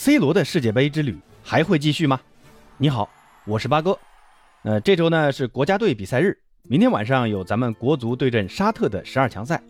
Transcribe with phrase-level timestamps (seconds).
[0.00, 2.20] C 罗的世界杯之旅还会继续吗？
[2.76, 3.10] 你好，
[3.44, 3.98] 我是八哥。
[4.62, 9.60] 呃，这周呢是国家队比赛日，明天晚上有咱们国足对阵沙特的十二强赛。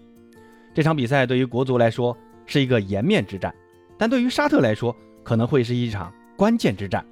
[0.75, 2.15] 这场比赛对于国足来说
[2.45, 3.55] 是一个颜面之战，
[3.97, 4.95] 但对于沙特来说
[5.25, 7.03] 可能会是一场关键之战。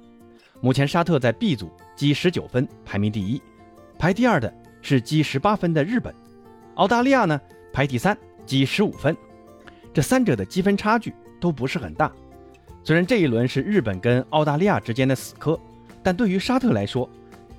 [0.61, 3.41] 目前沙特在 B 组积十九分，排名第一，
[3.97, 4.53] 排第二的
[4.83, 6.13] 是积十八分的日本。
[6.75, 7.41] 澳大利亚呢
[7.73, 8.15] 排第三，
[8.45, 9.17] 积十五分。
[9.91, 12.11] 这三者的积分差距都不是很大。
[12.87, 15.59] 虽然这一轮是日本跟澳大利亚之间的死磕，
[16.01, 17.09] 但对于沙特来说，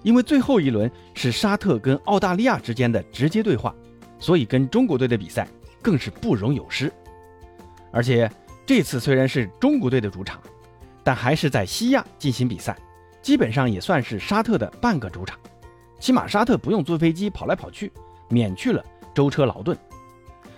[0.03, 3.75] 因为最后一轮是沙特跟澳大利亚之间的直接对话，
[4.19, 5.47] 所以跟中国队的比赛
[5.83, 6.91] 更是不容有失。
[7.93, 8.31] 而且
[8.65, 10.41] 这次虽然是中国队的主场，
[11.05, 12.75] 但还是在西亚进行比赛，
[13.21, 15.39] 基本上也算是沙特的半个主场。
[16.01, 17.93] 起码沙特不用坐飞机跑来跑去，
[18.31, 18.83] 免去了
[19.13, 19.77] 舟车劳顿。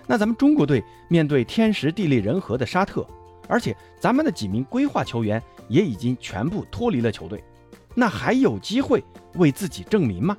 [0.06, 3.04] 那咱们中国队面对天时地利人和的沙特。
[3.50, 7.42] 而且咱们的几名规划球员也已经全部脱离了球队，
[7.96, 9.02] 那还有机会
[9.34, 10.36] 为自己证明吗？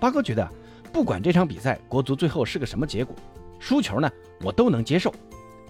[0.00, 0.46] 八哥觉得，
[0.92, 3.14] 不管这场比赛国足最后是个什么结果，
[3.60, 4.10] 输球呢
[4.42, 5.14] 我都能接受，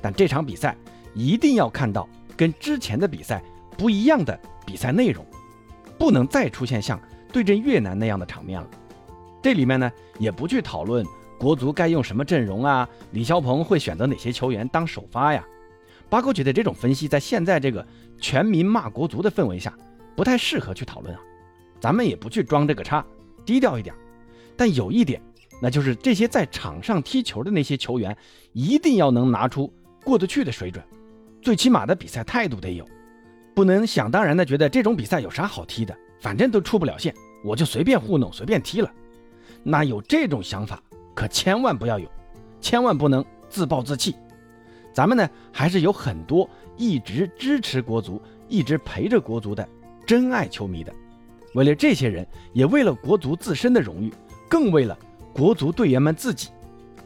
[0.01, 0.75] 但这场比赛
[1.15, 3.43] 一定要看到跟之前的比赛
[3.77, 5.25] 不一样的比赛内容，
[5.99, 6.99] 不能再出现像
[7.31, 8.67] 对阵越南那样的场面了。
[9.43, 11.05] 这里面呢也不去讨论
[11.39, 15.45] 国足该用什么阵容啊，李霄鹏会选择哪些球员当首发呀。
[16.09, 17.87] 八哥觉得这种分析在现在这个
[18.21, 19.77] 全民骂国足的氛围下，
[20.17, 21.21] 不太适合去讨论啊。
[21.81, 23.05] 咱们也不去装这个叉，
[23.45, 23.95] 低调一点。
[24.57, 25.21] 但有一点，
[25.61, 28.17] 那就是这些在场上踢球的那些球员，
[28.53, 29.73] 一定要能拿出
[30.05, 30.83] 过得去的水准，
[31.43, 32.87] 最起码的比赛态度得有，
[33.55, 37.13] 不能想当然的觉得这种比赛有啥好踢的，反正都出不了线，
[37.45, 38.91] 我就随便糊弄，随便踢了。
[39.63, 40.81] 那有这种想法，
[41.15, 42.09] 可千万不要有，
[42.61, 44.15] 千万不能自暴自弃。
[44.95, 49.69] 咱们呢，还是有很多一直支持国足、一直陪着国足的
[50.07, 50.95] 真爱球迷的。
[51.55, 54.15] 为了这些人，也为了国足自身的荣誉，
[54.49, 54.97] 更为了
[55.33, 56.51] 国足队员们自己，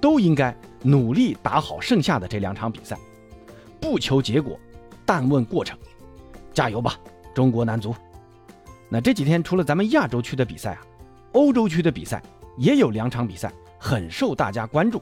[0.03, 2.95] 都应该努力打好剩下的这两场比赛。
[3.81, 4.61] 不求结果，
[5.07, 5.79] 但问过程。
[6.53, 6.95] 加油吧，
[7.35, 7.95] 中国男足！
[8.91, 10.81] 那这几天除了咱们亚洲区的比赛啊，
[11.33, 12.23] 欧洲区的比赛
[12.59, 15.01] 也有两场比赛很受大家关注，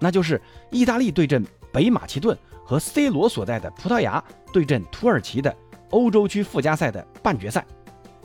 [0.00, 0.40] 那就是
[0.72, 1.44] 意大利对阵。
[1.76, 5.54] 北马其顿和 C 罗所在的葡萄牙对阵土耳其的
[5.90, 7.66] 欧洲区附加赛的半决赛，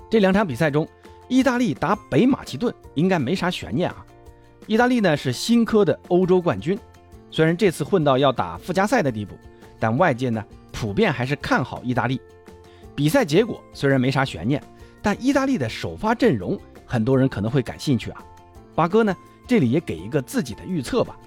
[0.10, 0.88] 这两场比赛中，
[1.28, 4.06] 意大利打北马其顿应该没啥悬念啊。
[4.68, 6.80] 意大利呢是新科的欧洲冠军，
[7.30, 9.36] 虽然这次混到要打附加赛的地步，
[9.78, 10.42] 但外界呢
[10.72, 12.22] 普遍还是看好意大利。
[12.96, 14.64] 比赛结果虽然没啥悬念，
[15.02, 18.24] 但意大利的首发阵容很多人可能会感兴趣啊。
[18.74, 19.14] 八哥呢
[19.46, 21.18] 这里也给一个自己的预测吧，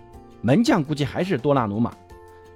[0.40, 1.94] 门将估计还是多纳鲁马。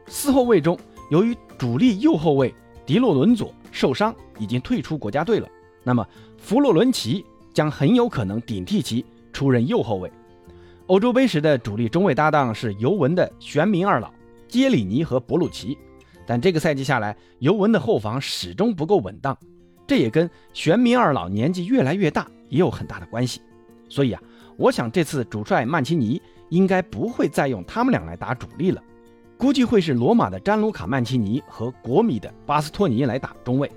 [0.09, 0.79] 四后卫中，
[1.11, 2.55] 由于主力右后卫
[2.87, 5.49] 迪洛伦佐受伤，已经退出国家队了，
[5.85, 10.11] 那么弗洛伦齐将很有可能顶替其出任右后卫。
[10.87, 14.11] 欧洲杯时的主力中卫搭档是尤文的玄冥二老
[14.49, 15.77] 杰里尼和博鲁奇，
[16.27, 19.37] 但这个赛季下来，尤文的后防始终不够稳当，
[19.87, 23.43] 这也跟玄冥二老年纪越来越大也有很大的关系。
[23.91, 24.23] 所以啊，
[24.57, 28.83] 我想这次主帅曼奇尼应该不会再用他们俩来打主力了。
[29.39, 33.71] 估计会是罗马的詹卢卡·曼奇尼和国米的巴斯托尼来打中卫，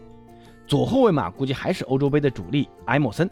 [0.66, 3.30] 左后卫嘛，估计还是欧洲杯的主力埃莫森。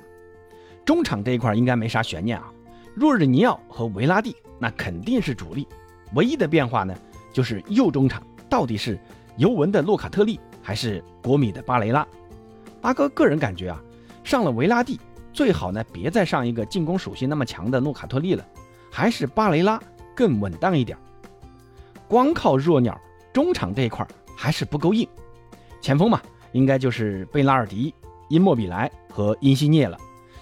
[0.85, 2.53] 中场这一块应该没啥悬念啊，
[2.93, 5.67] 若日尼奥和维拉蒂那肯定是主力。
[6.13, 6.95] 唯一的变化呢，
[7.33, 8.99] 就是右中场到底是
[9.37, 12.07] 尤文的洛卡特利还是国米的巴雷拉。
[12.79, 13.81] 八哥个人感觉啊，
[14.23, 14.99] 上了维拉蒂
[15.33, 18.45] 最好呢，别再上一个进攻属性那么强的洛卡特利了，
[18.91, 19.81] 还是巴雷拉
[20.15, 20.95] 更稳当一点。
[22.09, 22.99] 光靠弱鸟
[23.31, 24.05] 中场这一块
[24.35, 25.07] 还是不够硬，
[25.79, 26.19] 前锋嘛，
[26.53, 27.93] 应该就是贝拉尔迪、
[28.29, 29.95] 因莫比莱和因西涅了。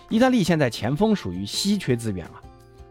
[0.09, 2.41] 意大利现在前锋属于稀缺资源啊，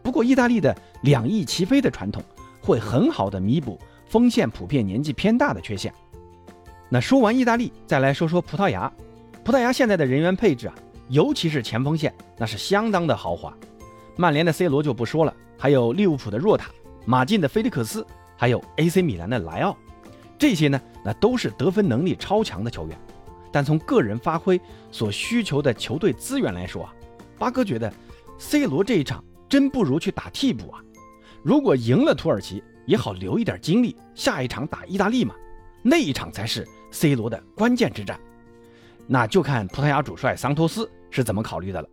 [0.03, 2.23] 不过意大利的两翼齐飞的传统
[2.61, 5.91] 会很好的弥补锋线普遍年纪偏大的缺陷。
[6.91, 8.93] 那说完意大利，再来说说葡萄牙。
[9.43, 10.75] 葡萄牙现在的人员配置啊，
[11.09, 13.57] 尤其是前锋线，那是相当的豪华。
[14.17, 16.71] 曼联的 C 罗就不说了，还有利物浦的若塔、
[17.07, 18.07] 马竞的菲利克斯。
[18.37, 19.77] 还有 AC 米兰的莱奥，
[20.39, 22.99] 这些呢，那都是得分能力超强的球员。
[23.51, 24.61] 但从个人发挥
[24.91, 26.95] 所需求的球队资源来说啊，
[27.39, 27.93] 八哥觉得
[28.39, 30.81] C 罗这一场真不如去打替补啊。
[31.43, 35.35] 如果赢了土耳其，也好留一点精力，下一场打意大利嘛，
[35.83, 38.21] 那一场才是 C 罗的关键之战。
[39.07, 41.89] 那就看葡萄牙主帅桑托斯是怎么考虑的了。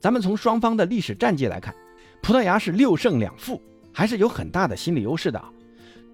[0.00, 1.74] 咱们从双方的历史战绩来看，
[2.22, 3.60] 葡萄牙是六胜两负，
[3.92, 5.50] 还是有很大的心理优势的啊。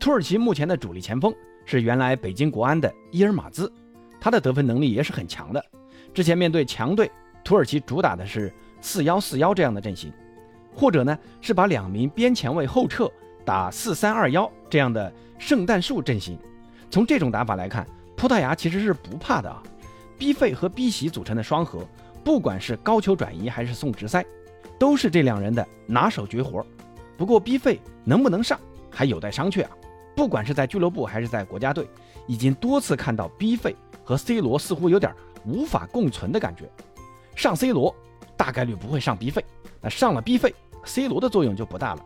[0.00, 1.32] 土耳其目前的主力前锋
[1.66, 3.70] 是原来北京国安的伊尔马兹，
[4.18, 5.62] 他的得分能力也是很强的。
[6.14, 7.10] 之前面对强队，
[7.44, 8.50] 土耳其主打的是
[8.80, 10.10] 四幺四幺这样的阵型，
[10.74, 13.12] 或者呢是把两名边前卫后撤，
[13.44, 16.38] 打四三二幺这样的圣诞树阵型。
[16.88, 17.86] 从这种打法来看，
[18.16, 19.62] 葡萄牙其实是不怕的啊。
[20.16, 21.86] 逼费和逼席组成的双核，
[22.24, 24.24] 不管是高球转移还是送直塞，
[24.78, 26.64] 都是这两人的拿手绝活。
[27.18, 28.58] 不过逼费能不能上，
[28.90, 29.70] 还有待商榷啊。
[30.20, 31.88] 不管是在俱乐部还是在国家队，
[32.26, 33.74] 已经多次看到 B 费
[34.04, 35.10] 和 C 罗似乎有点
[35.46, 36.70] 无法共存的感觉。
[37.34, 37.96] 上 C 罗
[38.36, 39.42] 大概率不会上 B 费，
[39.80, 42.04] 那上了 B 费，C 罗的作用就不大了。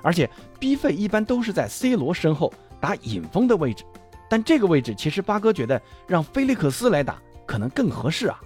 [0.00, 2.50] 而且 B 费一般都是在 C 罗身后
[2.80, 3.84] 打引锋的位置，
[4.30, 7.20] 但这个位置其实八哥觉得让菲利克斯来打。
[7.44, 8.40] 可能更合适啊，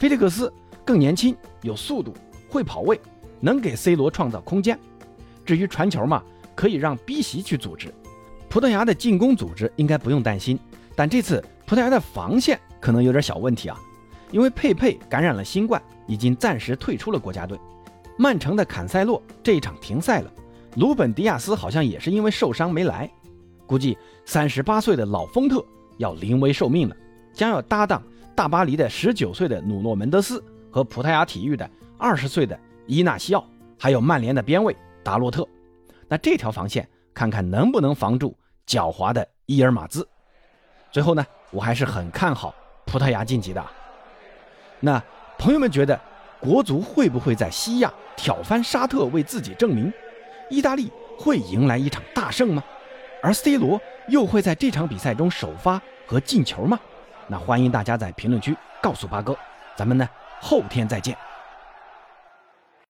[0.00, 0.52] 菲利克斯
[0.84, 2.12] 更年轻，有速度，
[2.48, 3.00] 会跑位，
[3.38, 4.76] 能给 C 罗创造空间。
[5.46, 6.24] 至于传球嘛，
[6.56, 7.94] 可以让 B 席去组织。
[8.52, 10.58] 葡萄牙的进攻组织应该不用担心，
[10.94, 13.80] 但这次葡萄牙的防线可能有点小问题啊，
[14.30, 17.58] 因为佩佩感染了新冠，已经暂时退出了国家队。
[18.18, 20.30] 曼城的坎塞洛这一场停赛了，
[20.76, 23.10] 鲁本迪亚斯好像也是因为受伤没来，
[23.66, 23.96] 估计
[24.26, 25.64] 三十八岁的老丰特
[25.96, 26.96] 要临危受命了，
[27.32, 28.02] 将要搭档。
[28.34, 33.46] 大巴黎的十九岁的努诺门德斯和葡萄牙体育的二十岁的伊纳西奥，
[33.78, 35.48] 还有曼联的边卫达洛特，
[36.06, 38.36] 那这条防线看看能不能防住
[38.72, 40.08] 狡猾的伊尔马兹。
[40.90, 42.54] 最后呢，我还是很看好
[42.86, 43.62] 葡萄牙晋级的。
[44.80, 45.02] 那
[45.38, 46.00] 朋友们觉得
[46.40, 49.92] 国足会不会在西亚挑翻沙特为自己证明？
[50.48, 52.64] 意大利会迎来一场大胜吗？
[53.22, 53.78] 而 C 罗
[54.08, 56.80] 又会在这场比赛中首发和进球吗？
[57.26, 59.36] 那欢迎大家在评论区告诉八哥，
[59.76, 60.08] 咱们呢
[60.40, 61.14] 后天再见。